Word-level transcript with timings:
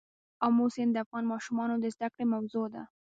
آمو 0.45 0.65
سیند 0.73 0.91
د 0.93 0.97
افغان 1.05 1.23
ماشومانو 1.33 1.75
د 1.79 1.85
زده 1.95 2.07
کړې 2.13 2.25
موضوع 2.33 2.65
ده. 2.73 2.83